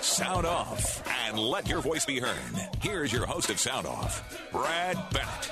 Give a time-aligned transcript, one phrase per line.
[0.00, 2.68] Sound off and let your voice be heard.
[2.80, 5.50] Here's your host of Sound Off, Brad Bennett.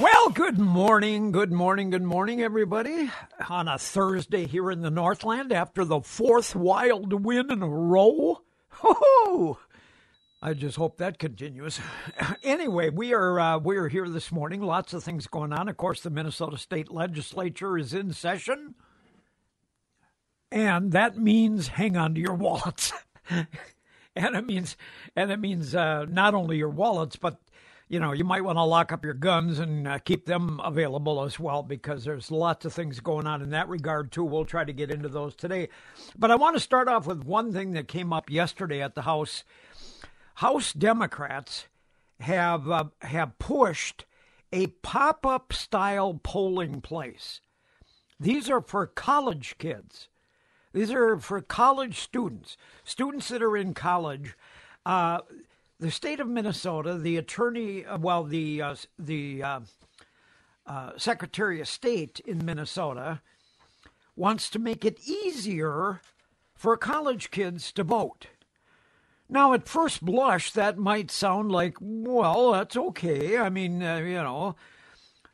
[0.00, 3.10] Well, good morning, good morning, good morning, everybody.
[3.48, 8.42] On a Thursday here in the Northland after the fourth wild win in a row.
[8.70, 9.58] Ho
[10.40, 11.80] I just hope that continues.
[12.42, 14.62] Anyway, we are uh, we are here this morning.
[14.62, 15.68] Lots of things going on.
[15.68, 18.74] Of course, the Minnesota State Legislature is in session,
[20.50, 22.92] and that means hang on to your wallets.
[23.30, 23.46] and
[24.34, 24.76] it means
[25.16, 27.40] and it means uh, not only your wallets, but
[27.88, 31.22] you know you might want to lock up your guns and uh, keep them available
[31.22, 34.24] as well because there's lots of things going on in that regard too.
[34.24, 35.68] We'll try to get into those today,
[36.16, 39.02] but I want to start off with one thing that came up yesterday at the
[39.02, 39.44] House
[40.34, 41.66] House Democrats
[42.20, 44.04] have uh, have pushed
[44.52, 47.40] a pop-up style polling place.
[48.18, 50.08] These are for college kids.
[50.72, 54.36] These are for college students, students that are in college.
[54.84, 55.20] Uh,
[55.80, 59.60] the state of Minnesota, the attorney, uh, well, the uh, the uh,
[60.66, 63.20] uh, Secretary of State in Minnesota
[64.16, 66.00] wants to make it easier
[66.54, 68.26] for college kids to vote.
[69.30, 73.38] Now, at first blush, that might sound like, well, that's okay.
[73.38, 74.56] I mean, uh, you know,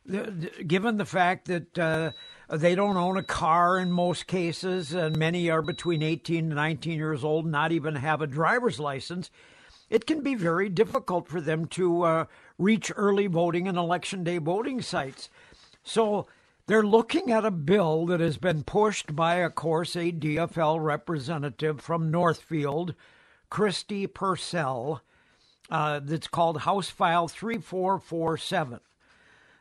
[0.05, 2.13] the, the, given the fact that
[2.49, 6.97] they don't own a car in most cases, and many are between 18 and 19
[6.97, 9.31] years old, not even have a driver's license,
[9.89, 12.25] it can be very difficult for them to uh,
[12.57, 15.29] reach early voting and election day voting sites.
[15.83, 16.27] So
[16.67, 21.79] they're looking at a bill that has been pushed by, of course, a DFL representative
[21.81, 22.95] from Northfield
[23.51, 25.01] Kristi Pursell
[25.69, 28.79] uh, that's called House File 3447.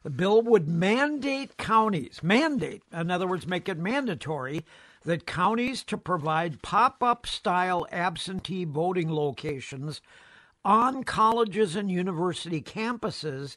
[0.04, 4.64] The bill would mandate counties, mandate, in other words, make it mandatory
[5.04, 10.02] that counties to provide pop up style absentee voting locations
[10.62, 13.56] on colleges and university campuses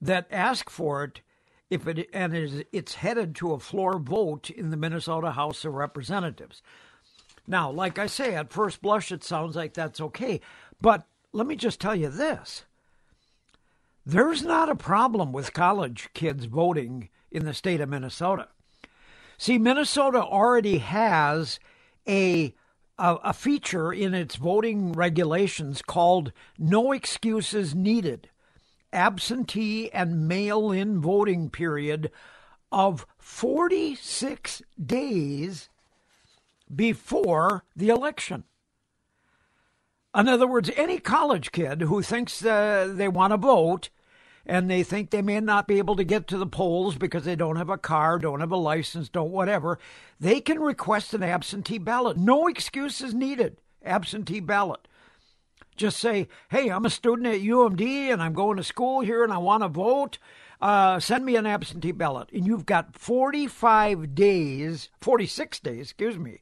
[0.00, 1.22] that ask for it
[1.70, 5.64] if it and it is, it's headed to a floor vote in the Minnesota House
[5.64, 6.62] of Representatives.
[7.46, 10.40] Now, like I say, at first blush, it sounds like that's okay.
[10.80, 12.64] But let me just tell you this
[14.08, 18.48] there's not a problem with college kids voting in the state of Minnesota.
[19.36, 21.60] See, Minnesota already has
[22.08, 22.54] a,
[22.98, 28.30] a, feature in its voting regulations called No Excuses Needed
[28.94, 32.10] absentee and mail in voting period
[32.72, 35.68] of 46 days
[36.74, 38.44] before the election.
[40.16, 43.90] In other words, any college kid who thinks uh, they want to vote
[44.48, 47.36] and they think they may not be able to get to the polls because they
[47.36, 49.78] don't have a car, don't have a license, don't whatever,
[50.18, 52.16] they can request an absentee ballot.
[52.16, 53.58] No excuse is needed.
[53.84, 54.88] Absentee ballot.
[55.76, 59.32] Just say, hey, I'm a student at UMD and I'm going to school here and
[59.32, 60.18] I want to vote.
[60.60, 62.30] Uh, send me an absentee ballot.
[62.32, 66.40] And you've got 45 days, 46 days, excuse me,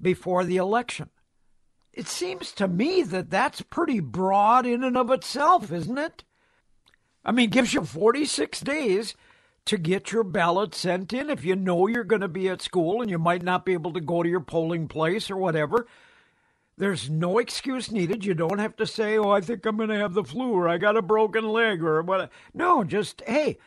[0.00, 1.10] before the election.
[1.92, 6.22] It seems to me that that's pretty broad in and of itself, isn't it?
[7.24, 9.14] I mean, gives you 46 days
[9.66, 13.02] to get your ballot sent in if you know you're going to be at school
[13.02, 15.86] and you might not be able to go to your polling place or whatever.
[16.78, 18.24] There's no excuse needed.
[18.24, 20.66] You don't have to say, "Oh, I think I'm going to have the flu or
[20.66, 23.58] I got a broken leg or what." No, just, "Hey,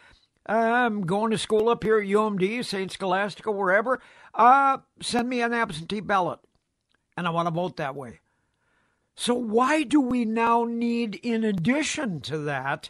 [0.45, 2.91] I'm going to school up here at UMD, St.
[2.91, 4.01] Scholastica, wherever.
[4.33, 6.39] Uh, send me an absentee ballot,
[7.15, 8.19] and I want to vote that way.
[9.15, 12.89] So, why do we now need, in addition to that,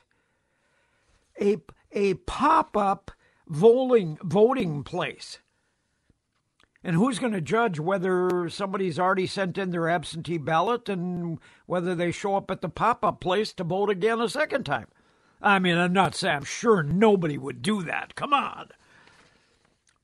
[1.40, 1.58] a,
[1.92, 3.12] a pop up
[3.48, 5.40] voting, voting place?
[6.84, 11.96] And who's going to judge whether somebody's already sent in their absentee ballot and whether
[11.96, 14.88] they show up at the pop up place to vote again a second time?
[15.42, 18.16] I mean, I'm not saying I'm sure nobody would do that.
[18.16, 18.70] Come on.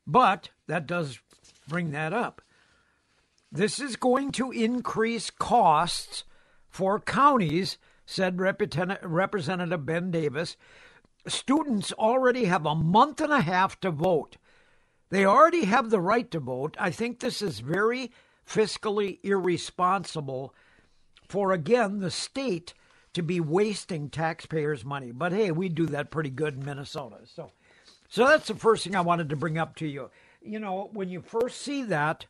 [0.07, 1.19] But that does
[1.67, 2.41] bring that up.
[3.51, 6.23] This is going to increase costs
[6.69, 10.55] for counties, said Representative Ben Davis.
[11.29, 14.37] Students already have a month and a half to vote.
[15.09, 16.75] They already have the right to vote.
[16.79, 18.11] I think this is very
[18.47, 20.53] fiscally irresponsible
[21.27, 22.73] for, again, the state
[23.13, 25.11] to be wasting taxpayers' money.
[25.11, 27.17] But hey, we do that pretty good in Minnesota.
[27.25, 27.51] So,
[28.07, 30.09] so that's the first thing I wanted to bring up to you.
[30.41, 32.25] You know, when you first see that,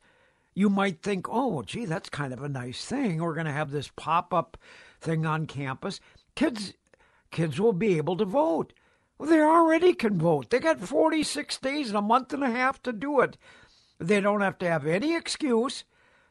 [0.53, 3.21] you might think, oh, gee, that's kind of a nice thing.
[3.21, 4.57] We're going to have this pop up
[4.99, 5.99] thing on campus.
[6.35, 6.73] Kids,
[7.31, 8.73] kids will be able to vote.
[9.19, 10.49] Well, they already can vote.
[10.49, 13.37] They got 46 days and a month and a half to do it.
[13.99, 15.83] They don't have to have any excuse.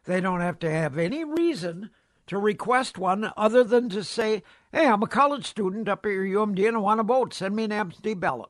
[0.07, 1.91] They don't have to have any reason
[2.29, 4.43] to request one other than to say,
[4.73, 7.35] hey, I'm a college student up at UMD and I want to vote.
[7.35, 8.49] Send me an absentee ballot.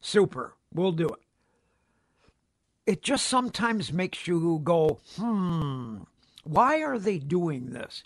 [0.00, 0.54] Super.
[0.72, 1.20] We'll do it.
[2.86, 5.98] It just sometimes makes you go, hmm,
[6.44, 8.04] why are they doing this?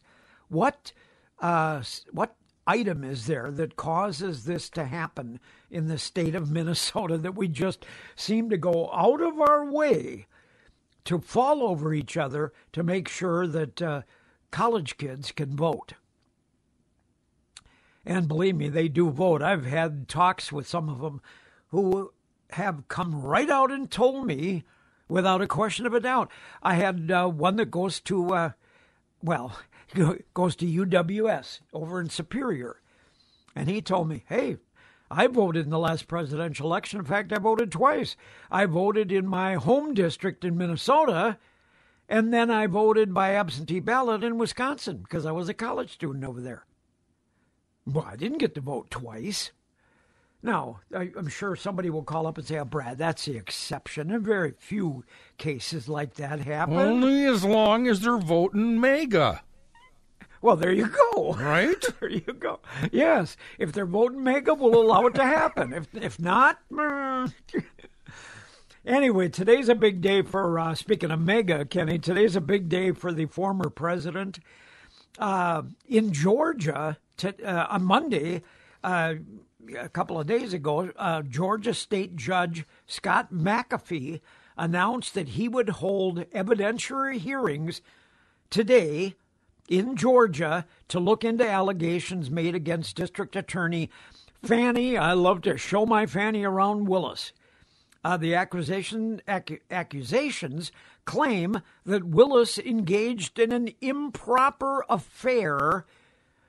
[0.48, 0.92] What,
[1.40, 2.34] uh, what
[2.66, 5.40] item is there that causes this to happen
[5.70, 7.84] in the state of Minnesota that we just
[8.16, 10.26] seem to go out of our way
[11.04, 14.02] to fall over each other to make sure that uh,
[14.50, 15.94] college kids can vote?
[18.06, 19.42] And believe me, they do vote.
[19.42, 21.20] I've had talks with some of them
[21.68, 22.12] who
[22.50, 24.64] have come right out and told me
[25.08, 26.30] without a question of a doubt.
[26.62, 28.50] I had uh, one that goes to, uh,
[29.22, 29.56] well,
[30.34, 32.80] goes to UWS over in Superior.
[33.56, 34.56] And he told me, hey,
[35.10, 36.98] I voted in the last presidential election.
[36.98, 38.16] In fact, I voted twice.
[38.50, 41.38] I voted in my home district in Minnesota,
[42.08, 46.24] and then I voted by absentee ballot in Wisconsin because I was a college student
[46.24, 46.66] over there.
[47.86, 49.52] Well, I didn't get to vote twice.
[50.42, 54.10] Now, I, am sure somebody will call up and say, oh, Brad, that's the exception.
[54.10, 55.04] And very few
[55.38, 56.76] cases like that happen.
[56.76, 59.42] Only as long as they're voting MAGA.
[60.44, 61.32] Well, there you go.
[61.40, 61.82] Right?
[62.00, 62.60] there you go.
[62.92, 63.38] Yes.
[63.58, 65.72] If they're voting MAGA, we'll allow it to happen.
[65.72, 66.58] If, if not,
[68.86, 72.92] Anyway, today's a big day for, uh, speaking of MAGA, Kenny, today's a big day
[72.92, 74.38] for the former president.
[75.18, 78.42] Uh, in Georgia, to, uh, on Monday,
[78.82, 79.14] uh,
[79.78, 84.20] a couple of days ago, uh, Georgia State Judge Scott McAfee
[84.58, 87.80] announced that he would hold evidentiary hearings
[88.50, 89.14] today
[89.68, 93.90] in Georgia to look into allegations made against District Attorney
[94.42, 94.96] Fani.
[94.96, 97.32] I love to show my Fani around Willis.
[98.04, 100.70] Uh, the accusation, ac- accusations
[101.06, 105.86] claim that Willis engaged in an improper affair.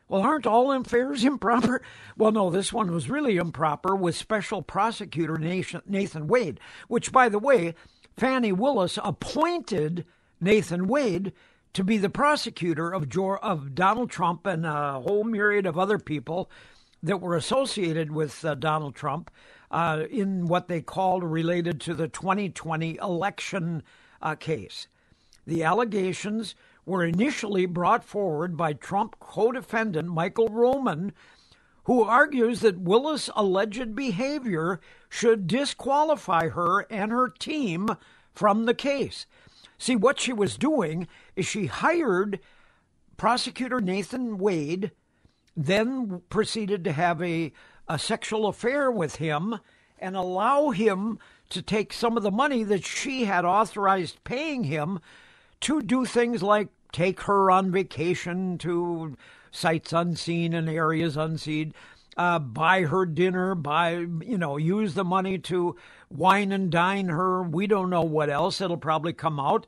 [0.09, 1.81] Well, aren't all affairs improper?
[2.17, 6.59] Well, no, this one was really improper with Special Prosecutor Nathan Wade,
[6.89, 7.73] which, by the way,
[8.17, 10.05] Fani Willis appointed
[10.41, 11.31] Nathan Wade
[11.75, 13.13] to be the prosecutor of,
[13.43, 16.49] of Donald Trump and a whole myriad of other people
[17.03, 19.29] that were associated with uh, Donald Trump
[19.69, 23.83] uh, in what they called related to the 2020 election
[24.21, 24.87] uh, case.
[25.45, 26.55] The allegations
[26.85, 31.11] were initially brought forward by Trump co defendant Michael Roman,
[31.83, 34.79] who argues that Willis' alleged behavior
[35.09, 37.89] should disqualify her and her team
[38.33, 39.25] from the case.
[39.77, 42.39] See, what she was doing is she hired
[43.17, 44.91] prosecutor Nathan Wade,
[45.55, 47.51] then proceeded to have a,
[47.87, 49.59] a sexual affair with him
[49.99, 51.19] and allow him
[51.49, 54.99] to take some of the money that she had authorized paying him
[55.61, 59.15] to do things like take her on vacation to
[59.51, 61.73] sites unseen and areas unseen,
[62.17, 65.75] uh, buy her dinner, buy, you know, use the money to
[66.17, 67.43] wine and dine her.
[67.43, 68.61] We don't know what else.
[68.61, 69.67] It'll probably come out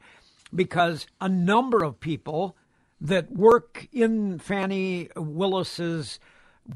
[0.53, 2.55] because a number of people
[2.99, 6.19] that work in Fani Willis's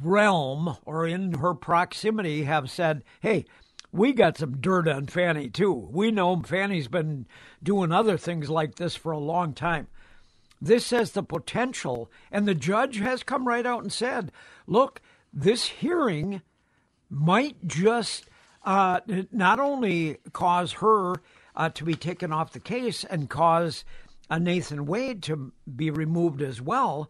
[0.02, 3.46] realm or in her proximity have said, hey,
[3.92, 5.74] we got some dirt on Fani too.
[5.74, 7.26] We know Fani's been
[7.62, 9.88] doing other things like this for a long time.
[10.62, 14.32] This has the potential, and the judge has come right out and said,
[14.68, 15.02] look,
[15.34, 16.42] this hearing
[17.10, 18.28] might just
[18.64, 19.00] uh,
[19.32, 21.16] not only cause her
[21.56, 23.84] uh, to be taken off the case and cause
[24.30, 27.10] uh, Nathan Wade to be removed as well,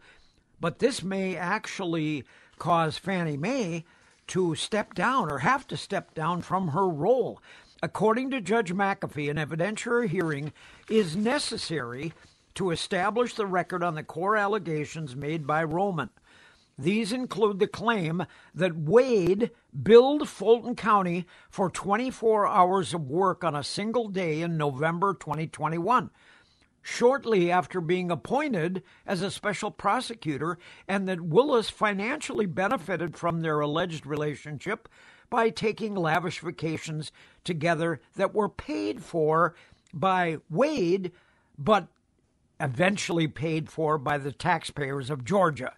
[0.60, 2.24] but this may actually
[2.58, 3.84] cause Fannie Mae
[4.28, 7.40] to step down or have to step down from her role.
[7.82, 10.52] According to Judge McAfee, an evidentiary hearing
[10.88, 12.12] is necessary
[12.54, 16.10] to establish the record on the core allegations made by Roman.
[16.78, 23.54] These include the claim that Wade billed Fulton County for 24 hours of work on
[23.54, 26.10] a single day in November 2021,
[26.82, 33.60] shortly after being appointed as a special prosecutor, and that Willis financially benefited from their
[33.60, 34.88] alleged relationship
[35.30, 37.10] by taking lavish vacations
[37.44, 39.54] together that were paid for
[39.94, 41.12] by Wade,
[41.58, 41.88] but
[42.60, 45.72] eventually paid for by the taxpayers of Georgia.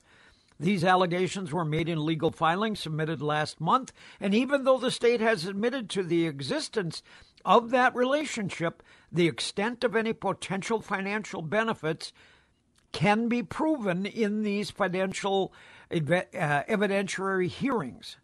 [0.59, 5.21] These allegations were made in legal filings submitted last month, and even though the state
[5.21, 7.03] has admitted to the existence
[7.45, 12.13] of that relationship, the extent of any potential financial benefits
[12.93, 15.53] can be proven in these financial
[15.91, 18.17] uh, evidentiary hearings.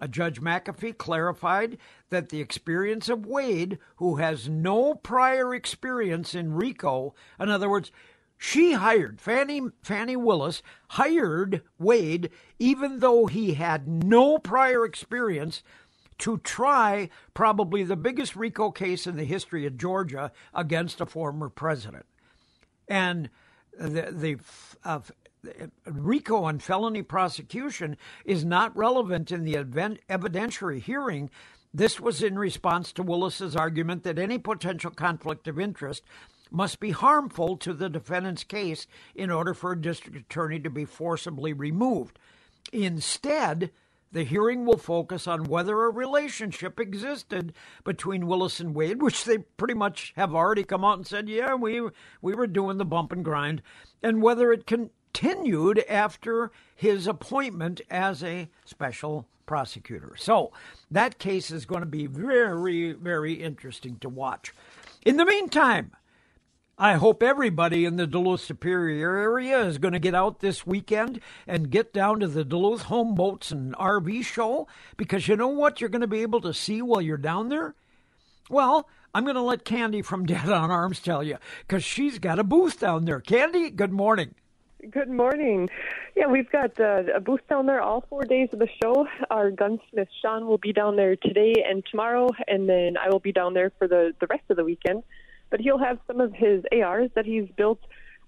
[0.00, 1.78] Uh, Judge McAfee clarified
[2.10, 7.92] that the experience of Wade, who has no prior experience in RICO, in other words,
[8.44, 15.62] she hired Fani Fani Willis hired Wade even though he had no prior experience
[16.18, 21.48] to try probably the biggest RICO case in the history of Georgia against a former
[21.48, 22.04] president.
[22.88, 23.30] And
[23.78, 24.38] the the
[24.84, 24.98] uh,
[25.86, 31.30] RICO and felony prosecution is not relevant in the event, evidentiary hearing.
[31.72, 36.02] This was in response to Willis's argument that any potential conflict of interest
[36.52, 40.84] must be harmful to the defendant's case in order for a district attorney to be
[40.84, 42.18] forcibly removed.
[42.72, 43.70] Instead,
[44.12, 49.38] the hearing will focus on whether a relationship existed between Willis and Wade, which they
[49.38, 51.80] pretty much have already come out and said, yeah, we
[52.20, 53.62] we were doing the bump and grind,
[54.02, 60.14] and whether it continued after his appointment as a special prosecutor.
[60.18, 60.52] So
[60.90, 64.52] that case is going to be very, very interesting to watch.
[65.04, 65.92] In the meantime,
[66.82, 71.20] I hope everybody in the Duluth Superior area is going to get out this weekend
[71.46, 75.80] and get down to the Duluth Home Boats and RV show because you know what
[75.80, 77.76] you're going to be able to see while you're down there?
[78.50, 82.40] Well, I'm going to let Candi from Dead on Arms tell you because she's got
[82.40, 83.20] a booth down there.
[83.20, 84.34] Candi, good morning.
[84.90, 85.70] Good morning.
[86.16, 89.06] Yeah, we've got uh, a booth down there all four days of the show.
[89.30, 93.30] Our gunsmith Sean will be down there today and tomorrow, and then I will be
[93.30, 95.04] down there for the, the rest of the weekend
[95.52, 97.78] but he'll have some of his ARs that he's built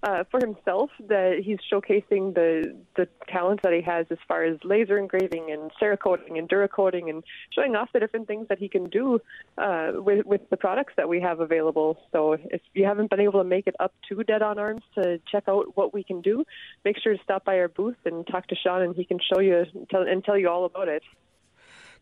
[0.03, 4.57] uh, for himself that he's showcasing the the talents that he has as far as
[4.63, 8.83] laser engraving and cerakoting and duracoating and showing off the different things that he can
[8.85, 9.19] do
[9.57, 11.97] uh, with with the products that we have available.
[12.11, 15.19] So if you haven't been able to make it up to Dead on Arms to
[15.31, 16.45] check out what we can do,
[16.83, 19.39] make sure to stop by our booth and talk to Sean, and he can show
[19.39, 21.01] you tell, and tell you all about it.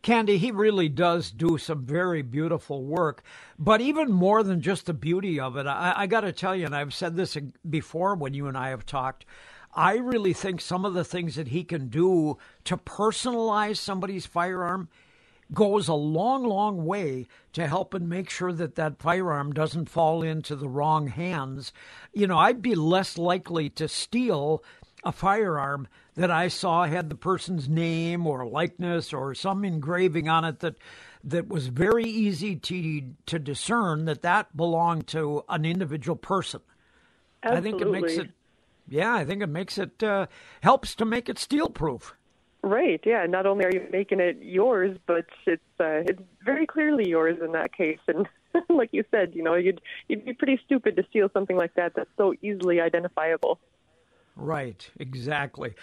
[0.04, 3.22] Candi, he really does do some very beautiful work.
[3.58, 6.66] But even more than just the beauty of it, I, I got to tell you,
[6.66, 9.24] and I've said this before when you and I have talked,
[9.74, 14.90] I really think some of the things that he can do to personalize somebody's firearm
[15.54, 20.22] goes a long, long way to help and make sure that that firearm doesn't fall
[20.22, 21.72] into the wrong hands.
[22.12, 24.62] You know, I'd be less likely to steal
[25.04, 30.44] a firearm that I saw had the person's name or likeness or some engraving on
[30.44, 30.76] it that
[31.24, 36.60] that was very easy to to discern that that belonged to an individual person.
[37.42, 37.68] Absolutely.
[37.68, 38.30] I think it makes it
[38.88, 40.26] yeah, I think it makes it uh,
[40.62, 42.14] helps to make it steel proof.
[42.62, 43.00] Right.
[43.04, 43.26] Yeah.
[43.26, 47.52] Not only are you making it yours, but it's uh, it's very clearly yours in
[47.52, 47.98] that case.
[48.08, 48.26] And
[48.68, 51.92] like you said, you know, you'd you'd be pretty stupid to steal something like that
[51.94, 53.58] that's so easily identifiable.
[54.36, 55.74] Right, exactly.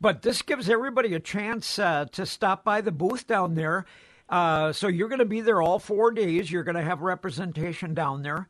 [0.00, 3.86] But this gives everybody a chance uh, to stop by the booth down there.
[4.28, 6.50] Uh, so you're going to be there all four days.
[6.50, 8.48] You're going to have representation down there.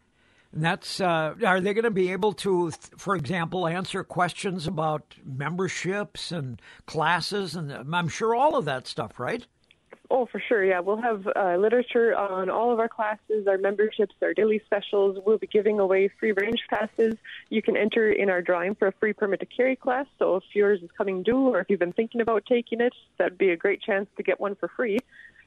[0.52, 5.14] And that's uh, are they going to be able to, for example, answer questions about
[5.24, 9.46] memberships and classes and I'm sure all of that stuff, right?
[10.14, 10.62] Oh, for sure.
[10.62, 15.16] Yeah, we'll have uh, literature on all of our classes, our memberships, our daily specials.
[15.24, 17.14] We'll be giving away free range passes.
[17.48, 20.04] You can enter in our drawing for a free permit to carry class.
[20.18, 23.38] So if yours is coming due, or if you've been thinking about taking it, that'd
[23.38, 24.98] be a great chance to get one for free.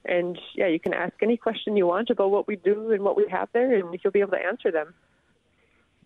[0.04, 3.16] And yeah, you can ask any question you want about what we do and what
[3.16, 4.96] we have there, and you'll be able to answer them.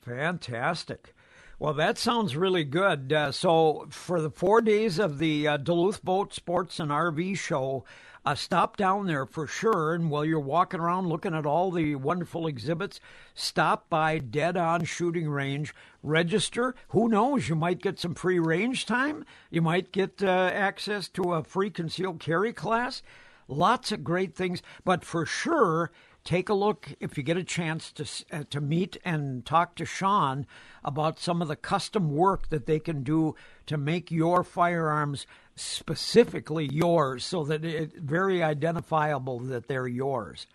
[0.01, 1.13] Fantastic.
[1.59, 3.13] Well, that sounds really good.
[3.13, 7.83] Uh, so, for the four days of the uh, Duluth Boat Sports and RV Show,
[8.25, 9.93] uh, stop down there for sure.
[9.93, 12.99] And while you're walking around looking at all the wonderful exhibits,
[13.33, 15.73] stop by Dead On Shooting Range,
[16.03, 16.75] register.
[16.89, 17.49] Who knows?
[17.49, 19.25] You might get some free range time.
[19.49, 23.01] You might get uh, access to a free concealed carry class.
[23.47, 24.61] Lots of great things.
[24.83, 25.91] But for sure,
[26.23, 29.85] take a look if you get a chance to uh, to meet and talk to
[29.85, 30.45] Sean
[30.83, 33.35] about some of the custom work that they can do
[33.65, 40.47] to make your firearms specifically yours so that it's very identifiable that they're yours.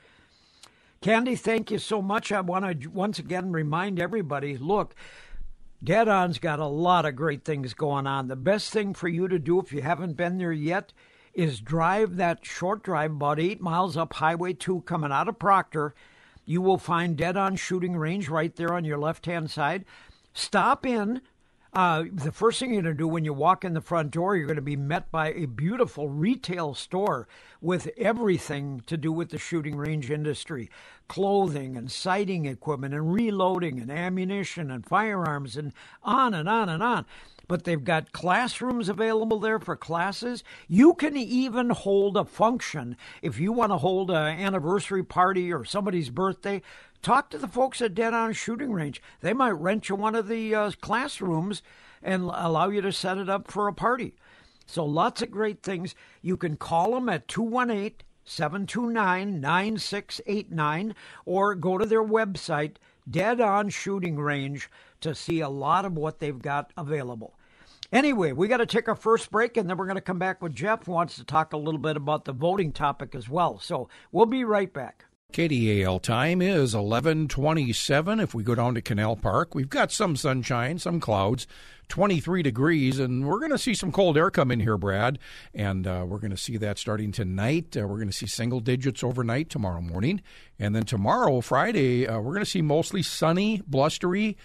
[1.02, 2.33] Candi, thank you so much.
[2.33, 4.94] I want to once again remind everybody look,
[5.83, 8.28] Dead On's got a lot of great things going on.
[8.28, 10.94] The best thing for you to do if you haven't been there yet
[11.34, 15.94] is drive that short drive about eight miles up Highway 2 coming out of Proctor.
[16.44, 19.84] You will find Dead On Shooting Range right there on your left hand side.
[20.32, 21.20] Stop in
[21.75, 24.37] Uh, the first thing you're going to do when you walk in the front door,
[24.37, 27.26] you're going to be met by a beautiful retail store
[27.61, 30.71] with everything to do with the shooting range industry
[31.09, 36.83] clothing and sighting equipment and reloading and ammunition and firearms and on and on and
[36.83, 37.04] on.
[37.49, 40.45] But they've got classrooms available there for classes.
[40.69, 45.64] You can even hold a function if you want to hold an anniversary party or
[45.64, 46.62] somebody's birthday
[47.04, 49.00] talk to the folks at Dead On Shooting Range.
[49.20, 51.62] They might rent you one of the uh, classrooms
[52.02, 54.14] and allow you to set it up for a party.
[54.66, 55.94] So lots of great things.
[56.23, 60.94] You can call them at 218 729 9689
[61.26, 62.76] or go to their website,
[63.08, 64.70] Dead On Shooting Range,
[65.02, 67.34] to see a lot of what they've got available.
[67.92, 70.40] Anyway, we got to take our first break and then we're going to come back
[70.40, 73.58] with Jeff who wants to talk a little bit about the voting topic as well.
[73.58, 75.04] So we'll be right back.
[75.35, 78.21] KDAL time is 1127.
[78.21, 81.49] If we go down to Canal Park, we've got some sunshine, some clouds,
[81.88, 85.19] 23 degrees, and we're going to see some cold air come in here, Brad.
[85.52, 87.76] And uh, we're going to see that starting tonight.
[87.76, 90.21] Uh, we're going to see single digits overnight tomorrow morning.
[90.57, 94.37] And then tomorrow, Friday, uh, we're going to see mostly sunny, blustery.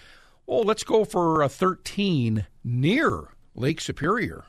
[0.47, 4.45] Oh, let's go for a 13 near Lake Superior.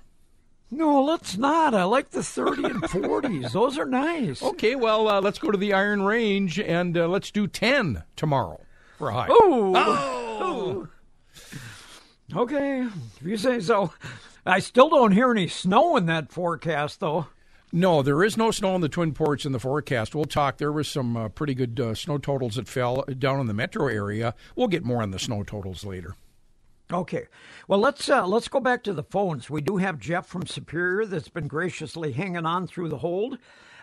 [0.70, 1.74] No, let's not.
[1.74, 3.52] I like the 30 and 40s.
[3.52, 4.42] Those are nice.
[4.42, 8.60] Okay, well, uh, let's go to the Iron Range and uh, let's do 10 tomorrow
[8.98, 9.28] for high.
[9.28, 9.74] Ooh.
[9.76, 10.88] Oh.
[12.36, 13.92] Okay, if you say so.
[14.46, 17.26] I still don't hear any snow in that forecast, though.
[17.72, 20.14] No, there is no snow in the Twin Ports in the forecast.
[20.14, 20.58] We'll talk.
[20.58, 23.88] There was some uh, pretty good uh, snow totals that fell down in the metro
[23.88, 24.34] area.
[24.54, 26.14] We'll get more on the snow totals later.
[26.92, 27.26] Okay.
[27.68, 29.48] Well, let's uh, let's go back to the phones.
[29.48, 33.38] We do have Jeff from Superior that's been graciously hanging on through the hold.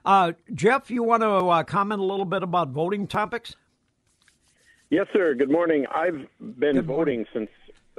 [0.06, 3.56] Uh, Jeff, you want to uh, comment a little bit about voting topics?
[4.90, 5.34] Yes, sir.
[5.34, 5.86] Good morning.
[5.94, 7.50] I've been Good voting since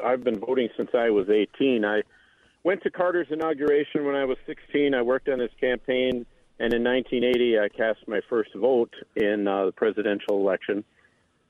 [0.03, 1.85] I've been voting since I was 18.
[1.85, 2.03] I
[2.65, 4.95] went to Carter's inauguration when I was 16.
[4.95, 6.25] I worked on his campaign,
[6.59, 10.85] and in 1980, I cast my first vote in uh, the presidential election.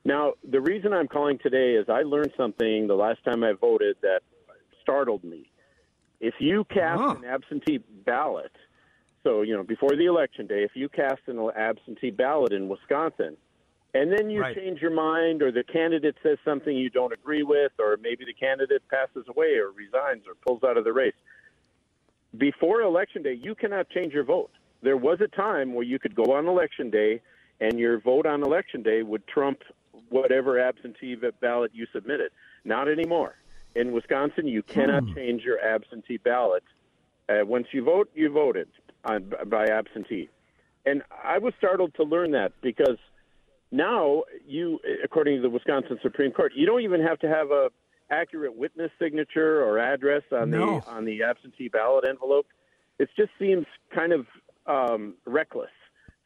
[0.05, 3.97] Now, the reason I'm calling today is I learned something the last time I voted
[4.01, 4.21] that
[4.81, 5.51] startled me.
[6.19, 7.15] If you cast uh-huh.
[7.17, 8.51] an absentee ballot,
[9.23, 13.35] so, you know, before the election day, if you cast an absentee ballot in Wisconsin,
[13.93, 14.55] and then you right.
[14.55, 18.33] change your mind, or the candidate says something you don't agree with, or maybe the
[18.33, 21.15] candidate passes away, or resigns, or pulls out of the race.
[22.37, 24.51] Before election day, you cannot change your vote.
[24.81, 27.21] There was a time where you could go on election day,
[27.59, 29.63] and your vote on election day would trump
[30.09, 32.31] whatever absentee ballot you submitted.
[32.63, 33.35] Not anymore.
[33.75, 35.13] In Wisconsin, you cannot hmm.
[35.13, 36.63] change your absentee ballot.
[37.27, 38.67] Uh, once you vote, you voted
[39.05, 40.29] on, by absentee.
[40.85, 42.97] And I was startled to learn that because
[43.71, 47.69] now you, according to the Wisconsin Supreme Court, you don't even have to have a
[48.11, 50.79] accurate witness signature or address on no.
[50.79, 52.47] the on the absentee ballot envelope.
[52.97, 54.25] It just seems kind of
[54.65, 55.69] um, reckless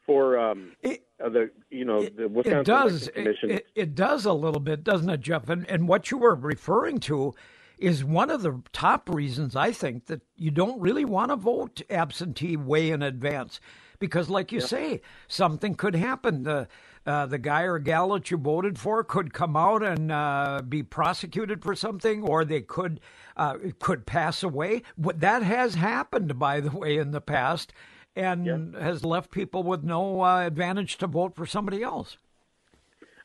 [0.06, 3.50] for um, it, uh, the you know the Wisconsin it does Commission.
[3.50, 5.48] It, it, does a little bit, doesn't it, Jeff?
[5.48, 7.34] And and what you were referring to
[7.78, 11.82] is one of the top reasons I think that you don't really want to vote
[11.90, 13.60] absentee way in advance
[13.98, 14.66] because, like you yeah.
[14.66, 16.44] say, something could happen.
[16.44, 16.68] The
[17.06, 20.82] uh, the guy or gal that you voted for could come out and uh, be
[20.82, 23.00] prosecuted for something, or they could
[23.36, 24.82] uh, could pass away.
[24.96, 27.72] That has happened, by the way, in the past
[28.16, 28.80] and yeah.
[28.80, 32.16] has left people with no uh, advantage to vote for somebody else.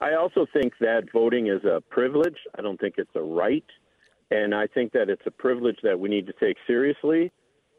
[0.01, 2.37] I also think that voting is a privilege.
[2.57, 3.65] I don't think it's a right.
[4.31, 7.31] And I think that it's a privilege that we need to take seriously.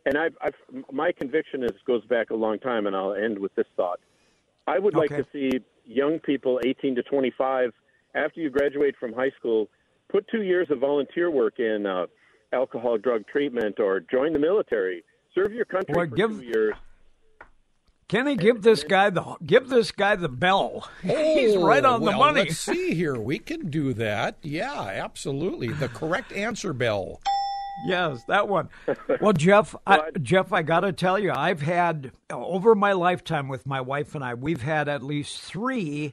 [0.05, 0.55] And I've, I've,
[0.93, 4.01] my conviction is goes back a long time, and I'll end with this thought.
[4.67, 5.15] I would okay.
[5.15, 7.73] like to see young people, 18 to 25,
[8.15, 9.69] after you graduate from high school,
[10.11, 12.07] put two years of volunteer work in uh,
[12.53, 15.05] alcohol drug treatment or join the military.
[15.35, 16.75] Serve your country or for give, two years
[18.11, 20.89] Kenny, give this guy the give this guy the bell.
[21.09, 22.41] Oh, He's right on well, the money.
[22.41, 23.15] Let's see here.
[23.17, 24.37] We can do that.
[24.43, 25.69] Yeah, absolutely.
[25.69, 27.21] The correct answer bell.
[27.87, 28.69] Yes, that one.
[29.21, 33.65] Well, Jeff, I, Jeff, I got to tell you, I've had over my lifetime with
[33.65, 36.13] my wife and I, we've had at least three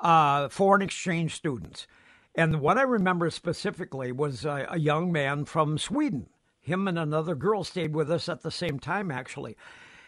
[0.00, 1.86] uh, foreign exchange students,
[2.34, 6.28] and what I remember specifically was a, a young man from Sweden.
[6.60, 9.56] Him and another girl stayed with us at the same time, actually,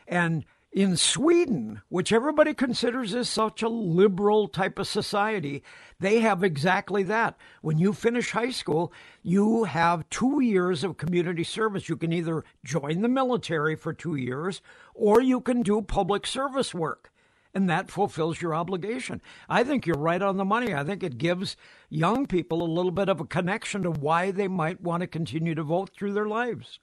[0.06, 5.64] and in Sweden, which everybody considers is such a liberal type of society,
[5.98, 7.36] they have exactly that.
[7.60, 11.88] When you finish high school, you have two years of community service.
[11.88, 14.62] You can either join the military for two years
[14.94, 17.10] or you can do public service work.
[17.54, 19.20] and that fulfills your obligation.
[19.48, 20.74] I think you're right on the money.
[20.74, 21.56] I think it gives
[21.88, 25.54] young people a little bit of a connection to why they might want to continue
[25.54, 26.78] to vote through their lives.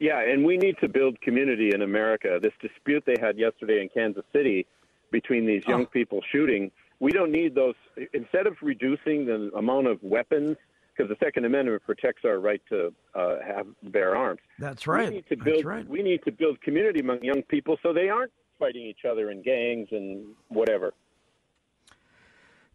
[0.00, 2.38] Yeah, and we need to build community in America.
[2.40, 4.66] This dispute they had yesterday in Kansas City
[5.10, 5.86] between these young oh.
[5.86, 7.74] people shooting, we don't need those.
[8.12, 10.56] Instead of reducing the amount of weapons,
[10.98, 14.40] because the Second Amendment protects our right to uh, have bear arms.
[14.58, 15.08] That's right.
[15.08, 15.64] We need to build.
[15.64, 15.88] Right.
[15.88, 19.42] We need to build community among young people so they aren't fighting each other in
[19.42, 20.92] gangs and whatever.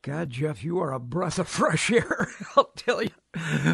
[0.03, 2.27] God, Jeff, you are a breath of fresh air.
[2.57, 3.11] I'll tell you.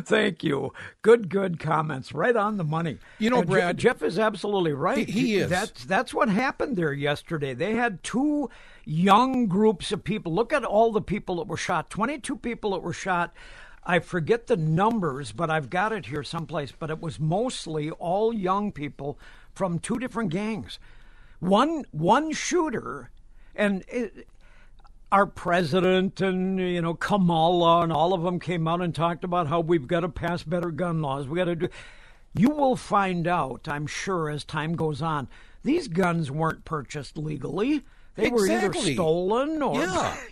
[0.04, 0.72] Thank you.
[1.02, 2.14] Good, good comments.
[2.14, 3.00] Right on the money.
[3.18, 5.10] You know, Brad, Jeff is absolutely right.
[5.10, 5.50] He, he is.
[5.50, 7.56] That's that's what happened there yesterday.
[7.56, 8.52] They had two
[8.86, 10.32] young groups of people.
[10.32, 11.90] Look at all the people that were shot.
[11.90, 13.34] Twenty-two people that were shot.
[13.84, 16.72] I forget the numbers, but I've got it here someplace.
[16.72, 19.18] But it was mostly all young people
[19.56, 20.78] from two different gangs.
[21.40, 23.10] One one shooter,
[23.56, 23.84] and.
[23.88, 24.28] It,
[25.12, 29.48] our president and you know Kamala and all of them came out and talked about
[29.48, 31.28] how we've got to pass better gun laws.
[31.28, 31.70] We got to do.
[32.36, 35.28] You will find out, I'm sure, as time goes on.
[35.64, 37.84] These guns weren't purchased legally.
[38.20, 38.80] They exactly.
[38.80, 40.18] were either stolen or yeah.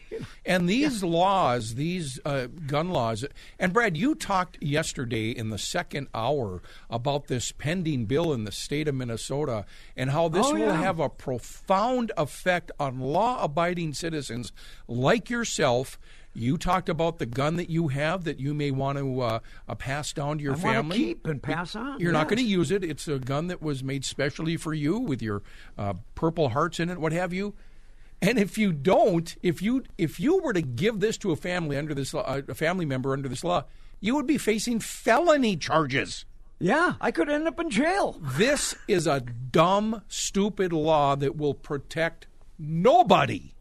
[0.45, 1.09] And these yeah.
[1.09, 3.25] laws, these uh, gun laws,
[3.59, 8.51] and Brad, you talked yesterday in the second hour about this pending bill in the
[8.51, 10.81] state of Minnesota and how this oh, will yeah.
[10.81, 14.51] have a profound effect on law-abiding citizens
[14.87, 15.99] like yourself.
[16.33, 19.75] You talked about the gun that you have that you may want to uh, uh,
[19.75, 20.97] pass down to your I family.
[20.97, 21.99] keep and pass on.
[21.99, 22.19] You're yes.
[22.19, 22.83] not going to use it.
[22.83, 25.41] It's a gun that was made specially for you with your
[25.77, 27.55] uh, purple hearts in it, what have you.
[28.21, 31.77] And if you don't, if you if you were to give this to a family
[31.77, 33.65] under this law, a family member under this law,
[33.99, 36.25] you would be facing felony charges.
[36.59, 38.19] Yeah, I could end up in jail.
[38.19, 42.25] This is a dumb, stupid law that will protect
[42.57, 43.53] nobody.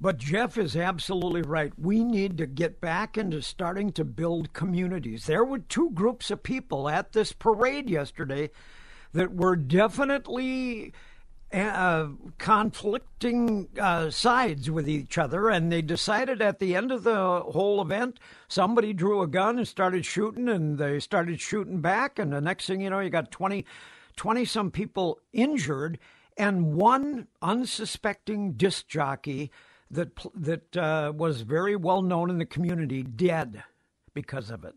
[0.00, 1.72] But Jeff is absolutely right.
[1.78, 5.24] We need to get back into starting to build communities.
[5.24, 8.50] There were two groups of people at this parade yesterday
[9.12, 10.92] that were definitely
[11.56, 17.40] uh, conflicting uh, sides with each other, and they decided at the end of the
[17.40, 22.32] whole event, somebody drew a gun and started shooting, and they started shooting back, and
[22.32, 23.64] the next thing you know, you got 20,
[24.16, 25.98] 20 some people injured,
[26.36, 29.50] and one unsuspecting disc jockey
[29.90, 33.62] that that uh, was very well known in the community dead
[34.14, 34.74] because of it.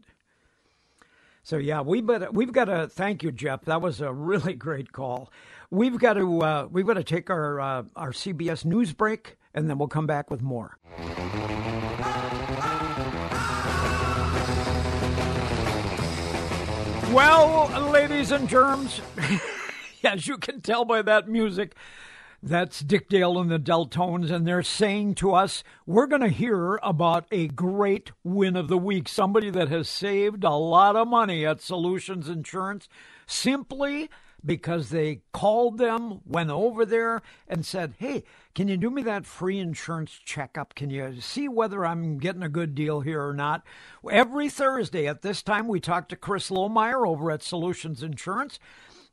[1.50, 3.66] So yeah, we better, we've got to thank you, Jeff.
[3.66, 5.32] That was a really great call.
[5.72, 9.68] We've got to uh, we've got to take our uh, our CBS news break, and
[9.68, 10.78] then we'll come back with more.
[17.12, 19.02] Well, ladies and germs,
[20.04, 21.76] as you can tell by that music,
[22.42, 26.80] that's Dick Dale and the Deltones, and they're saying to us, we're going to hear
[26.82, 29.10] about a great win of the week.
[29.10, 32.88] Somebody that has saved a lot of money at Solutions Insurance
[33.28, 34.10] simply
[34.46, 38.24] because they called them, went over there, and said, Hey,
[38.56, 40.76] can you do me that free insurance checkup?
[40.76, 43.64] Can you see whether I'm getting a good deal here or not?
[44.10, 48.60] Every Thursday at this time, we talk to Chris Lohmeyer over at Solutions Insurance.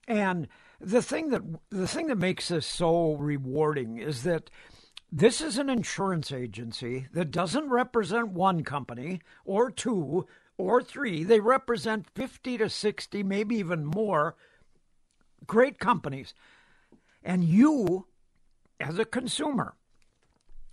[0.07, 0.47] And
[0.81, 4.51] the thing that the thing that makes this so rewarding is that
[5.11, 10.27] this is an insurance agency that doesn't represent one company or two
[10.59, 11.23] or three.
[11.23, 14.35] They represent 50 to 60, maybe even more
[15.47, 16.35] great companies.
[17.23, 18.07] And you
[18.81, 19.75] as a consumer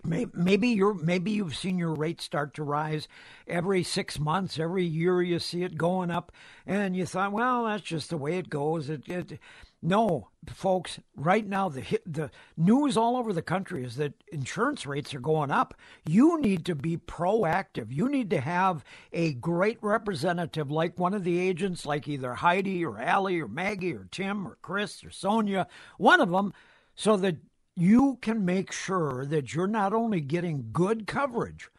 [0.05, 3.07] Maybe you're maybe you've seen your rate start to rise
[3.47, 6.31] every six months, every year you see it going up,
[6.65, 8.89] and you thought, well, that's just the way it goes.
[8.89, 9.39] It, it
[9.81, 15.13] no, folks, right now the the news all over the country is that insurance rates
[15.13, 15.73] are going up.
[16.05, 17.91] You need to be proactive.
[17.91, 22.85] You need to have a great representative like one of the agents like either Heidi
[22.85, 26.53] or Allie or Maggie or Tim or Chris or Sonia, one of them
[26.95, 27.37] so that
[27.75, 31.69] you can make sure that you're not only getting good coverage,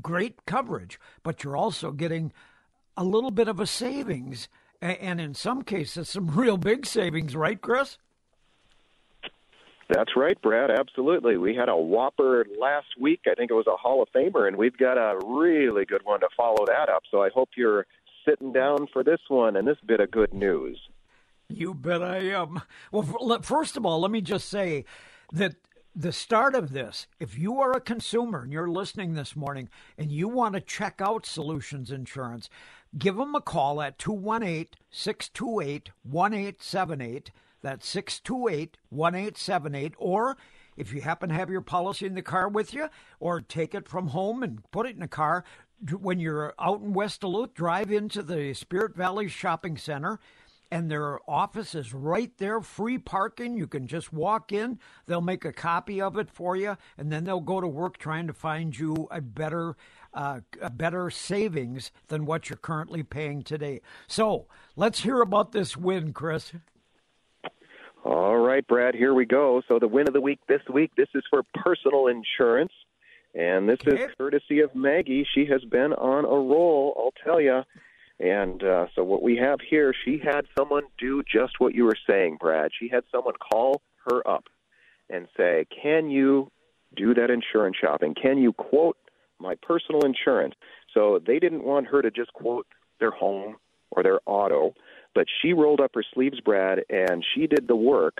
[0.00, 2.32] great coverage, but you're also getting
[2.96, 4.48] a little bit of a savings
[4.80, 7.98] and in some cases some real big savings, right, Chris?
[9.88, 10.70] That's right, Brad.
[10.70, 11.36] Absolutely.
[11.36, 13.22] We had a whopper last week.
[13.26, 16.20] I think it was a Hall of Famer, and we've got a really good one
[16.20, 17.02] to follow that up.
[17.10, 17.86] So I hope you're
[18.24, 20.78] sitting down for this one and this bit of good news.
[21.50, 22.62] You bet I am.
[22.92, 24.84] Well, first of all, let me just say
[25.32, 25.56] that
[25.94, 30.12] the start of this, if you are a consumer and you're listening this morning and
[30.12, 32.48] you want to check out Solutions Insurance,
[32.96, 37.32] give them a call at 218 628 1878.
[37.62, 39.94] That's 628 1878.
[39.98, 40.36] Or
[40.76, 43.88] if you happen to have your policy in the car with you, or take it
[43.88, 45.44] from home and put it in the car,
[45.98, 50.20] when you're out in West Duluth, drive into the Spirit Valley Shopping Center
[50.70, 53.56] and their office is right there, free parking.
[53.56, 54.78] You can just walk in.
[55.06, 58.26] They'll make a copy of it for you, and then they'll go to work trying
[58.28, 59.76] to find you a better,
[60.14, 63.80] uh, a better savings than what you're currently paying today.
[64.06, 66.52] So let's hear about this win, Chris.
[68.04, 69.62] All right, Brad, here we go.
[69.68, 72.72] So the win of the week this week, this is for personal insurance.
[73.34, 74.02] And this okay.
[74.04, 75.26] is courtesy of Maggie.
[75.34, 77.62] She has been on a roll, I'll tell you.
[78.20, 81.96] And uh, so what we have here, she had someone do just what you were
[82.06, 82.70] saying, Brad.
[82.78, 83.80] She had someone call
[84.10, 84.44] her up
[85.08, 86.50] and say, "Can you
[86.94, 88.14] do that insurance shopping?
[88.14, 88.98] Can you quote
[89.38, 90.54] my personal insurance?"
[90.92, 92.66] So they didn't want her to just quote
[92.98, 93.56] their home
[93.90, 94.74] or their auto,
[95.14, 98.18] but she rolled up her sleeves, Brad, and she did the work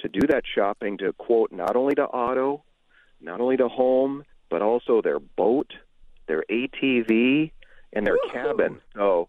[0.00, 2.64] to do that shopping to quote not only the auto,
[3.20, 5.72] not only the home, but also their boat,
[6.26, 7.52] their ATV,
[7.92, 8.32] and their Woo-hoo.
[8.32, 8.80] cabin.
[8.94, 9.28] So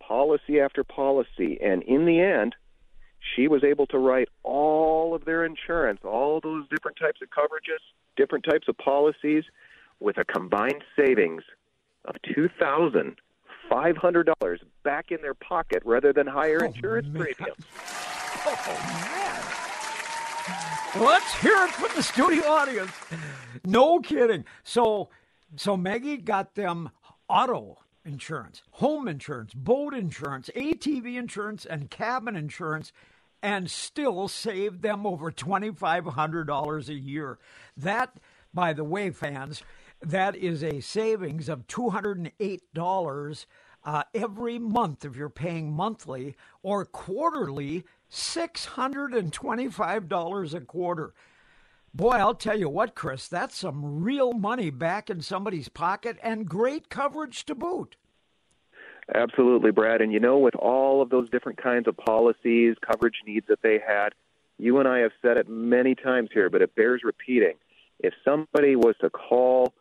[0.00, 2.54] policy after policy, and in the end,
[3.34, 7.80] she was able to write all of their insurance, all those different types of coverages,
[8.16, 9.44] different types of policies,
[10.00, 11.42] with a combined savings
[12.04, 13.16] of two thousand
[13.68, 17.22] five hundred dollars back in their pocket rather than higher oh, insurance man.
[17.24, 17.64] premiums.
[18.48, 18.54] Oh
[20.94, 21.04] man!
[21.04, 22.92] Let's hear it from the studio audience.
[23.64, 24.44] No kidding.
[24.62, 25.08] So,
[25.56, 26.90] so Maggie got them
[27.28, 32.92] auto insurance, home insurance, boat insurance, ATV insurance, and cabin insurance,
[33.42, 37.38] and still saved them over $2,500 a year.
[37.76, 38.16] That,
[38.54, 39.62] by the way, fans,
[40.00, 43.46] that is a savings of $208
[43.84, 51.12] uh, every month if you're paying monthly or quarterly, $625 a quarter.
[51.96, 56.46] Boy, I'll tell you what, Chris, that's some real money back in somebody's pocket and
[56.46, 57.96] great coverage to boot.
[59.14, 60.02] Absolutely, Brad.
[60.02, 63.78] And you know, with all of those different kinds of policies, coverage needs that they
[63.78, 64.10] had,
[64.58, 67.54] you and I have said it many times here, but it bears repeating.
[68.00, 69.72] If somebody was to call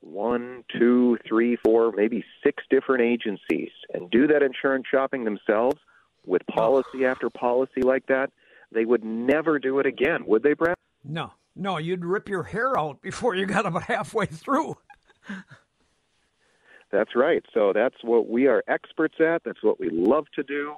[0.00, 5.80] one, two, three, four, maybe six different agencies and do that insurance shopping themselves
[6.24, 8.30] with policy after policy like that,
[8.70, 10.76] they would never do it again, would they, Brad?
[11.02, 14.76] No, no, you'd rip your hair out before you got about halfway through.
[16.90, 17.44] that's right.
[17.52, 19.44] So that's what we are experts at.
[19.44, 20.76] That's what we love to do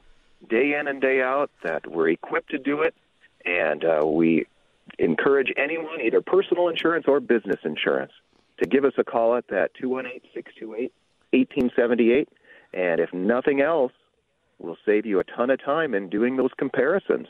[0.49, 2.95] day in and day out, that we're equipped to do it.
[3.45, 4.47] And uh, we
[4.99, 8.13] encourage anyone, either personal insurance or business insurance,
[8.63, 10.93] to give us a call at that 218 628
[11.33, 12.29] 1878.
[12.73, 13.93] And if nothing else,
[14.59, 17.29] we'll save you a ton of time in doing those comparisons.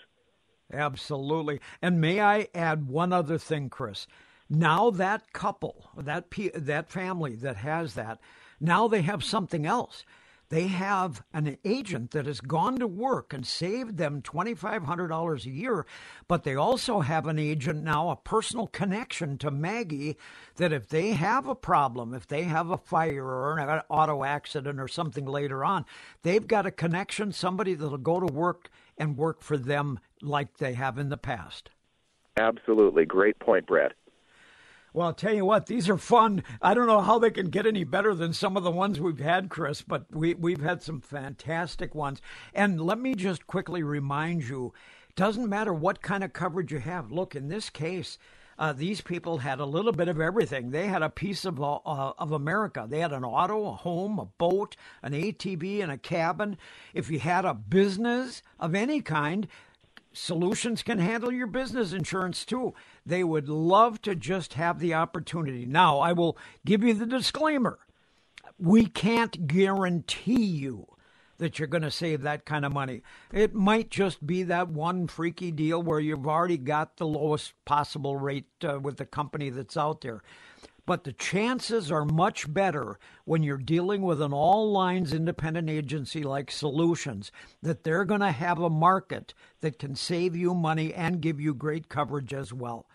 [0.72, 1.61] Absolutely.
[1.81, 4.07] And may I add one other thing, Chris?
[4.48, 8.20] Now that couple, that that family that has that,
[8.61, 10.05] now they have something else.
[10.48, 15.87] They have an agent that has gone to work and saved them $2,500 a year,
[16.29, 20.16] but they also have an agent now, a personal connection to Maggie,
[20.55, 24.79] that if they have a problem, if they have a fire or an auto accident
[24.79, 25.85] or something later on,
[26.22, 30.74] they've got a connection, somebody that'll go to work and work for them like they
[30.74, 31.70] have in the past.
[32.37, 33.05] Absolutely.
[33.05, 33.94] Great point, Brad.
[34.92, 36.42] Well, I'll tell you what, these are fun.
[36.62, 39.18] I don't know how they can get any better than some of the ones we've
[39.18, 42.22] had, Chris, but we, we've had some fantastic ones.
[42.55, 44.72] And let me just quickly remind you
[45.14, 47.12] doesn't matter what kind of coverage you have.
[47.12, 48.16] Look, in this case,
[48.59, 50.70] uh, these people had a little bit of everything.
[50.70, 52.87] They had a piece of uh, of America.
[52.88, 56.57] They had an auto, a home, a boat, an ATV, and a cabin.
[56.94, 59.46] If you had a business of any kind,
[60.16, 62.72] Solutions can handle your business insurance too.
[63.05, 65.66] They would love to just have the opportunity.
[65.66, 67.79] Now, I will give you the disclaimer.
[68.59, 70.87] We can't guarantee you
[71.37, 73.02] that you're going to save that kind of money.
[73.31, 78.16] It might just be that one freaky deal where you've already got the lowest possible
[78.16, 80.22] rate uh, with the company that's out there
[80.87, 86.22] but the chances are much better when you're dealing with an all lines independent agency
[86.22, 91.20] like Solutions that they're going to have a market that can save you money and
[91.20, 92.87] give you great coverage as well.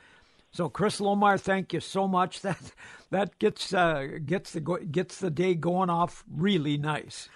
[0.54, 2.42] So, Chris Lomar, thank you so much.
[2.52, 2.72] That
[3.12, 7.28] that gets uh, gets the gets the day going off really nice.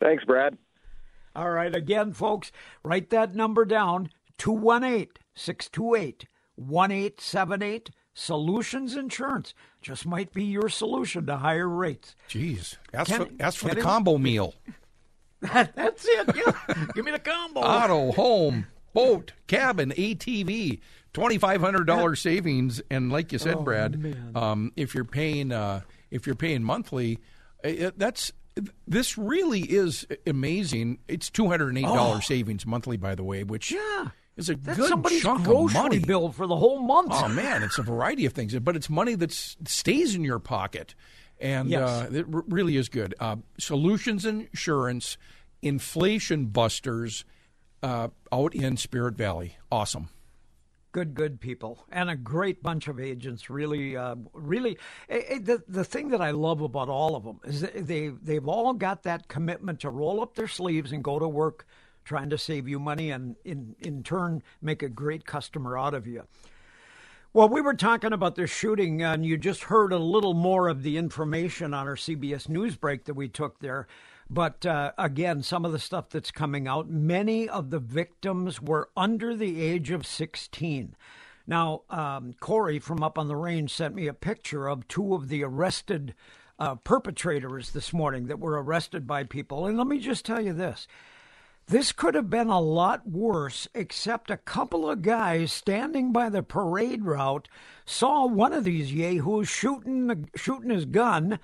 [0.00, 0.58] Thanks, Brad.
[1.36, 2.50] All right, again, folks,
[2.82, 7.90] write that number down 218 628 1878.
[8.18, 12.16] Solutions Insurance just might be your solution to higher rates.
[12.28, 14.54] Jeez, ask Ken, for, ask for the combo meal.
[15.40, 16.34] That, that's it.
[16.34, 16.84] Yeah.
[16.96, 17.60] Give me the combo.
[17.60, 20.80] Auto, home, boat, cabin, ATV,
[21.12, 22.82] twenty five hundred dollars savings.
[22.90, 27.20] And like you said, Oh, Brad, um, if you're paying uh, if you're paying monthly,
[27.64, 28.32] uh, that's
[28.88, 30.98] this really is amazing.
[31.06, 33.76] It's two hundred and eight dollars savings monthly, by the way, which Oh.
[34.02, 34.10] Yeah.
[34.38, 35.98] Is a That's good somebody's chunk of money.
[35.98, 37.10] bill for the whole month.
[37.12, 40.94] Oh man, it's a variety of things, but it's money that stays in your pocket,
[41.40, 41.88] and Yes.
[41.88, 43.14] uh, it r- really is good.
[43.20, 45.18] Uh, Solutions Insurance,
[45.62, 47.24] inflation busters,
[47.82, 50.08] uh, out in Spirit Valley, awesome.
[50.92, 53.50] good, good people, and a great bunch of agents.
[53.50, 57.40] Really, uh, really, eh, eh, the the thing that I love about all of them
[57.44, 61.18] is that they they've all got that commitment to roll up their sleeves and go
[61.18, 61.66] to work,
[62.08, 66.06] trying to save you money, and in in turn make a great customer out of
[66.06, 66.24] you.
[67.34, 70.82] Well, we were talking about this shooting, and you just heard a little more of
[70.82, 73.86] the information on our CBS News break that we took there.
[74.30, 78.88] But uh, again, some of the stuff that's coming out, many of the victims were
[78.96, 80.96] under the age of 16.
[81.46, 85.28] Now, um, Corey from up on the range sent me a picture of two of
[85.28, 86.14] the arrested
[86.58, 89.66] uh, perpetrators this morning that were arrested by people.
[89.66, 90.88] And let me just tell you this
[91.68, 96.42] this could have been a lot worse, except a couple of guys standing by the
[96.42, 97.46] parade route
[97.84, 101.38] saw one of these yahoos shooting shooting his gun,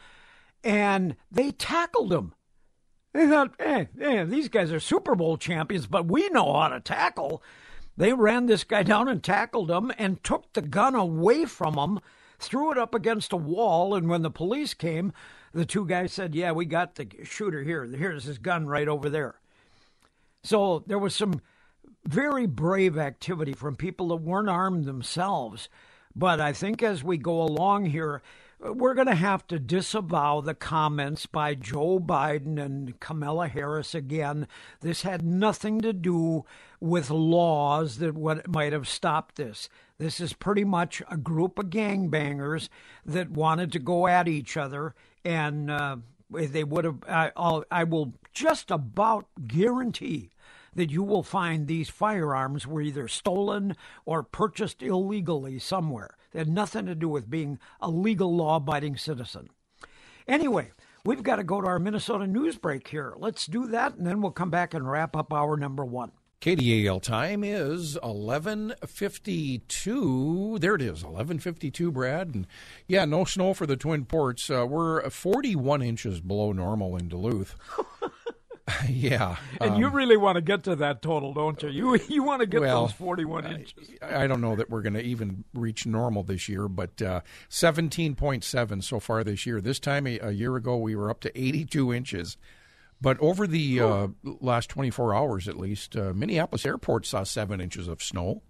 [0.63, 2.33] and they tackled him.
[3.13, 6.81] They thought, hey, hey, these guys are Super Bowl champions, but we know how to
[6.81, 7.43] tackle.
[7.97, 12.01] They ran this guy down and tackled him and took the gun away from him,
[12.39, 13.95] threw it up against a wall.
[13.95, 15.13] And when the police came,
[15.53, 17.85] the two guys said, Yeah, we got the shooter here.
[17.85, 19.37] Here's his gun right over there.
[20.45, 21.41] So there was some
[22.07, 25.69] very brave activity from people that weren't armed themselves.
[26.15, 28.23] But I think as we go along here,
[28.61, 34.47] we're going to have to disavow the comments by Joe Biden and Kamala Harris again.
[34.81, 36.45] This had nothing to do
[36.81, 39.69] with laws that would, might have stopped this.
[39.99, 42.69] This is pretty much a group of gangbangers
[43.05, 45.97] that wanted to go at each other, and uh,
[46.31, 46.99] they would have.
[47.09, 47.33] I,
[47.71, 50.31] I will just about guarantee
[50.75, 56.17] that you will find these firearms were either stolen or purchased illegally somewhere.
[56.33, 59.49] They had nothing to do with being a legal, law abiding citizen.
[60.27, 60.73] Anyway,
[61.05, 63.15] we've got to go to hour Minnesota news break here.
[63.17, 66.13] Let's do that, and then we'll come back and wrap up our number one.
[66.45, 70.61] KDAL time is 11:52.
[70.61, 72.35] There it is, 11:52, Brad.
[72.35, 72.47] And
[72.87, 74.51] yeah, no snow for the Twin Ports.
[74.51, 77.57] Uh, we're 41 inches below normal in Duluth.
[78.89, 79.37] yeah.
[79.61, 81.69] And you really want to get to that total, don't you?
[81.69, 83.91] You you want to get well, those 41 inches.
[84.01, 88.83] I don't know that we're going to even reach normal this year, but uh, 17.7
[88.83, 89.61] so far this year.
[89.61, 92.37] This time a, a year ago, we were up to 82 inches.
[93.01, 97.87] But over the uh, last 24 hours, at least, uh, Minneapolis Airport saw seven inches
[97.87, 98.43] of snow.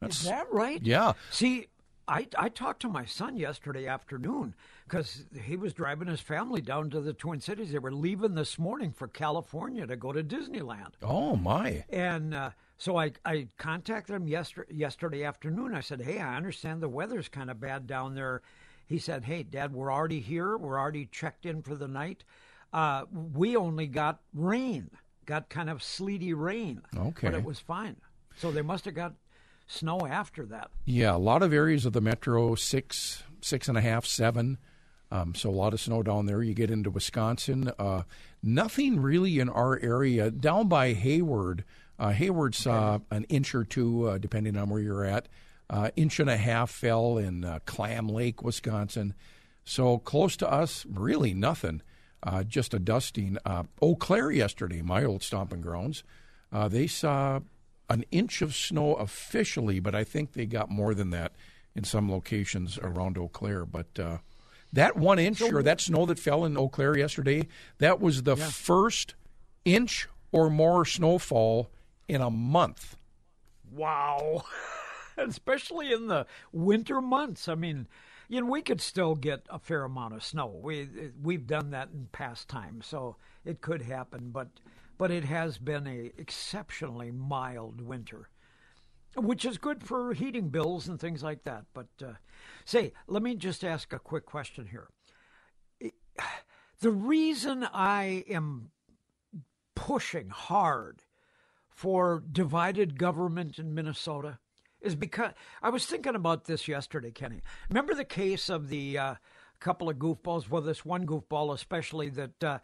[0.00, 0.82] Is that right?
[0.82, 1.12] Yeah.
[1.30, 1.68] See,
[2.08, 6.90] I, I talked to my son yesterday afternoon because he was driving his family down
[6.90, 7.72] to the Twin Cities.
[7.72, 10.94] They were leaving this morning for California to go to Disneyland.
[11.00, 11.84] Oh, my.
[11.90, 15.74] And uh, so I, I contacted him yesterday, yesterday afternoon.
[15.74, 18.42] I said, Hey, I understand the weather's kind of bad down there.
[18.86, 20.56] He said, Hey, Dad, we're already here.
[20.56, 22.24] We're already checked in for the night.
[22.72, 24.90] Uh, we only got rain,
[25.26, 26.82] got kind of sleety rain.
[26.96, 27.28] Okay.
[27.28, 27.96] But it was fine.
[28.36, 29.14] So they must have got
[29.72, 30.70] snow after that.
[30.84, 34.58] Yeah, a lot of areas of the metro, six, six and a half, seven.
[35.10, 36.42] Um, so a lot of snow down there.
[36.42, 37.70] You get into Wisconsin.
[37.78, 38.02] Uh,
[38.42, 40.30] nothing really in our area.
[40.30, 41.64] Down by Hayward,
[41.98, 45.28] uh, Hayward saw an inch or two, uh, depending on where you're at.
[45.68, 49.14] Uh, inch and a half fell in uh, Clam Lake, Wisconsin.
[49.64, 51.82] So close to us, really nothing.
[52.22, 53.38] Uh, just a dusting.
[53.44, 56.04] Uh, Eau Claire yesterday, my old stomping grounds,
[56.52, 57.40] uh, they saw
[57.92, 61.32] an inch of snow officially, but I think they got more than that
[61.74, 63.66] in some locations around Eau Claire.
[63.66, 64.18] But uh,
[64.72, 68.36] that one inch or that snow that fell in Eau Claire yesterday, that was the
[68.36, 69.14] first
[69.66, 71.70] inch or more snowfall
[72.08, 72.96] in a month.
[73.70, 74.44] Wow.
[75.18, 77.46] Especially in the winter months.
[77.46, 77.86] I mean,
[78.28, 80.58] you know, we could still get a fair amount of snow.
[80.62, 80.88] We
[81.22, 84.48] we've done that in past times, so it could happen, but
[85.02, 88.28] but it has been a exceptionally mild winter.
[89.16, 91.64] Which is good for heating bills and things like that.
[91.74, 92.12] But uh,
[92.64, 94.86] say, let me just ask a quick question here.
[96.78, 98.70] The reason I am
[99.74, 101.02] pushing hard
[101.68, 104.38] for divided government in Minnesota
[104.80, 105.32] is because
[105.64, 107.40] I was thinking about this yesterday, Kenny.
[107.68, 109.14] Remember the case of the uh,
[109.58, 110.48] couple of goofballs?
[110.48, 112.58] Well, this one goofball, especially that uh,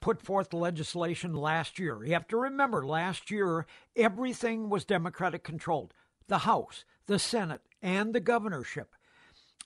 [0.00, 2.04] put forth legislation last year.
[2.04, 3.66] You have to remember, last year,
[3.96, 5.94] everything was Democratic controlled
[6.26, 8.94] the House, the Senate, and the governorship.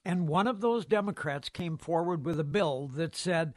[0.05, 3.55] And one of those Democrats came forward with a bill that said,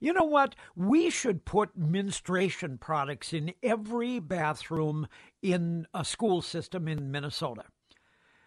[0.00, 0.54] you know what?
[0.76, 5.08] We should put menstruation products in every bathroom
[5.42, 7.64] in a school system in Minnesota.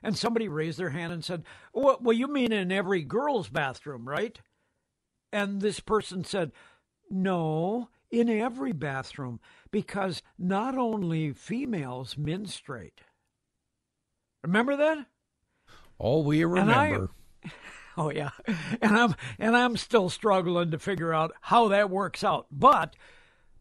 [0.04, 1.44] And somebody raised their hand and said,
[1.74, 4.40] Well, you mean in every girl's bathroom, right?
[5.32, 6.52] And this person said,
[7.12, 9.40] No, in every bathroom,
[9.70, 13.02] because not only females menstruate.
[14.44, 15.06] Remember that?
[15.98, 17.12] All we remember.
[17.98, 18.30] Oh yeah,
[18.82, 22.48] and I'm and I'm still struggling to figure out how that works out.
[22.50, 22.96] But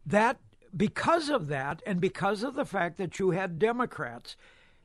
[0.05, 0.39] that
[0.75, 4.37] because of that, and because of the fact that you had Democrats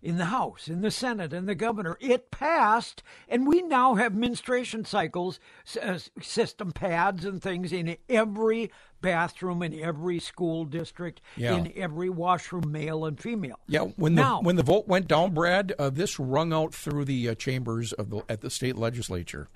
[0.06, 1.98] in the House, in the Senate, and the governor.
[2.00, 5.40] It passed, and we now have menstruation cycles
[5.82, 11.56] uh, system pads and things in every bathroom in every school district, yeah.
[11.56, 13.58] in every washroom, male and female.
[13.66, 17.04] Yeah, when now, the when the vote went down, Brad, uh, this rung out through
[17.04, 19.48] the uh, chambers of the at the state legislature.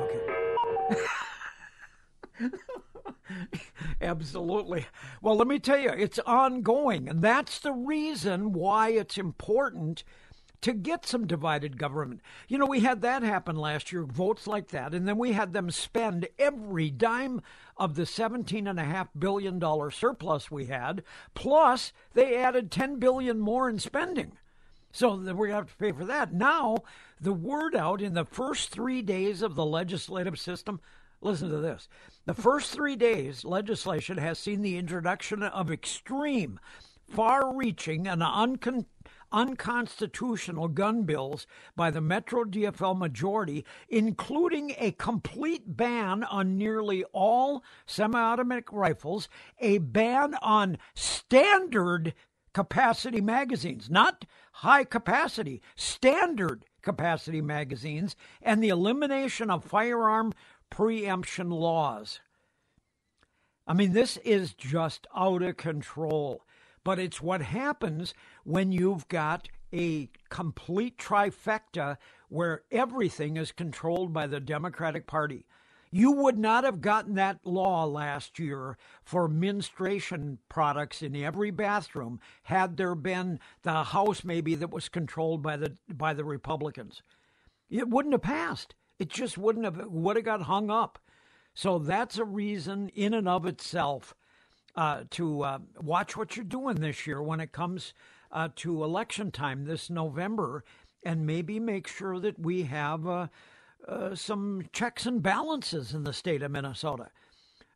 [0.00, 0.20] Okay.
[4.00, 4.86] Absolutely.
[5.20, 7.08] Well, let me tell you, it's ongoing.
[7.08, 10.04] And that's the reason why it's important
[10.62, 12.20] to get some divided government.
[12.48, 15.52] You know, we had that happen last year, votes like that, and then we had
[15.52, 17.42] them spend every dime
[17.76, 21.02] of the $17.5 billion surplus we had,
[21.34, 24.32] plus they added 10 billion more in spending.
[24.92, 26.32] So we're going to have to pay for that.
[26.32, 26.78] Now,
[27.20, 30.80] the word out in the first three days of the legislative system
[31.22, 31.88] Listen to this.
[32.26, 36.58] The first three days, legislation has seen the introduction of extreme,
[37.08, 38.86] far reaching, and uncon-
[39.30, 41.46] unconstitutional gun bills
[41.76, 49.28] by the Metro DFL majority, including a complete ban on nearly all semi automatic rifles,
[49.60, 52.14] a ban on standard
[52.52, 60.32] capacity magazines, not high capacity, standard capacity magazines, and the elimination of firearm
[60.72, 62.20] preemption laws.
[63.66, 66.42] I mean, this is just out of control.
[66.82, 68.14] But it's what happens
[68.44, 71.98] when you've got a complete trifecta
[72.28, 75.44] where everything is controlled by the Democratic Party.
[75.90, 82.18] You would not have gotten that law last year for menstruation products in every bathroom
[82.44, 87.02] had there been the House maybe that was controlled by the by the Republicans.
[87.68, 88.74] It wouldn't have passed.
[88.98, 90.98] It just wouldn't have would have got hung up.
[91.54, 94.14] So that's a reason in and of itself
[94.74, 97.92] uh, to uh, watch what you're doing this year when it comes
[98.30, 100.64] uh, to election time this November,
[101.04, 103.26] and maybe make sure that we have uh,
[103.86, 107.10] uh, some checks and balances in the state of Minnesota.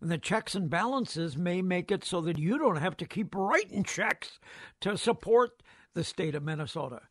[0.01, 3.35] And the checks and balances may make it so that you don't have to keep
[3.35, 4.39] writing checks
[4.81, 5.63] to support
[5.95, 7.03] the state of Minnesota.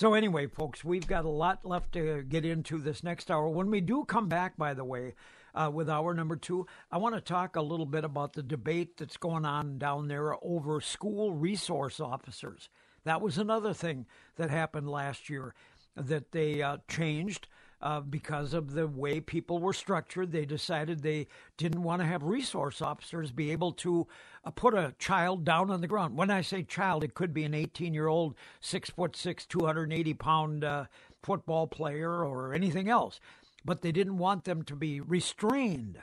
[0.00, 3.50] So, anyway, folks, we've got a lot left to get into this next hour.
[3.50, 5.12] When we do come back, by the way,
[5.54, 8.96] uh, with hour number two, I want to talk a little bit about the debate
[8.96, 12.70] that's going on down there over school resource officers.
[13.04, 15.54] That was another thing that happened last year
[15.94, 17.46] that they uh, changed
[17.82, 20.32] uh, because of the way people were structured.
[20.32, 24.06] They decided they didn't want to have resource officers be able to
[24.44, 26.16] uh, put a child down on the ground.
[26.16, 30.14] When I say child, it could be an 18 year old, six foot six, 280
[30.14, 30.84] pound uh,
[31.22, 33.20] football player or anything else.
[33.64, 35.98] But they didn't want them to be restrained.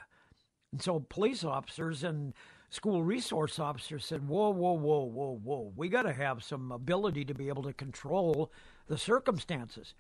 [0.72, 2.34] And so police officers and
[2.70, 5.74] school resource officers said, Whoa, whoa, whoa, whoa, whoa.
[5.76, 8.52] We got to have some ability to be able to control
[8.88, 9.94] the circumstances.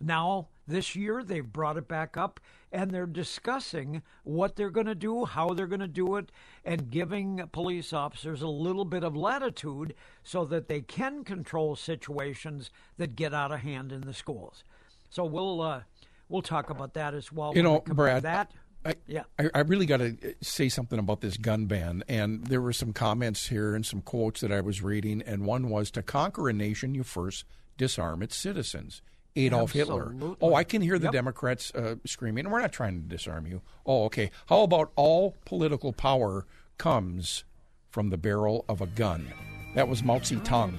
[0.00, 2.40] Now, this year, they've brought it back up
[2.72, 6.30] and they're discussing what they're going to do, how they're going to do it,
[6.64, 12.70] and giving police officers a little bit of latitude so that they can control situations
[12.96, 14.62] that get out of hand in the schools.
[15.10, 15.82] So we'll uh,
[16.28, 17.52] we'll talk about that as well.
[17.54, 18.52] You know, Brad, that.
[18.84, 19.24] I, yeah.
[19.38, 22.02] I, I really got to say something about this gun ban.
[22.08, 25.20] And there were some comments here and some quotes that I was reading.
[25.22, 27.44] And one was To conquer a nation, you first
[27.76, 29.02] disarm its citizens.
[29.36, 30.18] Adolf Absolutely.
[30.18, 30.36] Hitler.
[30.40, 31.12] Oh, I can hear the yep.
[31.12, 33.62] Democrats uh, screaming, we're not trying to disarm you.
[33.86, 34.30] Oh, okay.
[34.46, 36.46] How about all political power
[36.78, 37.44] comes
[37.90, 39.32] from the barrel of a gun?
[39.74, 40.74] That was Mao Zedong.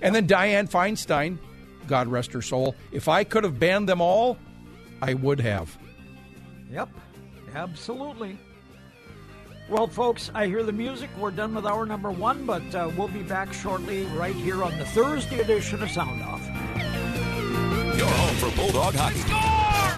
[0.00, 1.38] And then Dianne Feinstein,
[1.86, 4.38] God rest her soul, if I could have banned them all,
[5.00, 5.76] I would have.
[6.70, 6.88] Yep,
[7.54, 8.38] absolutely.
[9.68, 11.08] Well, folks, I hear the music.
[11.18, 14.76] We're done with hour number one, but uh, we'll be back shortly right here on
[14.78, 17.01] the Thursday edition of Sound Off
[18.32, 19.92] home for Bulldog hockey.